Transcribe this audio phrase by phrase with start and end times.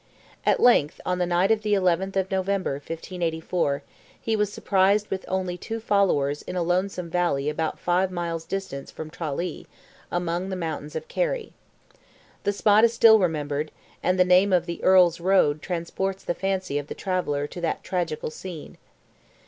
[0.47, 3.83] At length, on the night of the 11th of November, 1584,
[4.19, 8.89] he was surprised with only two followers in a lonesome valley about five miles distant
[8.89, 9.67] from Tralee,
[10.11, 11.53] among the mountains of Kerry.
[12.45, 13.69] The spot is still remembered,
[14.01, 17.83] and the name of "the Earl's road" transports the fancy of the traveller to that
[17.83, 18.79] tragical scene.